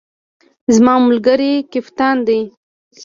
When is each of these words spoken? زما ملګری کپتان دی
زما 0.75 0.93
ملګری 1.07 1.53
کپتان 1.71 2.17
دی 2.27 2.39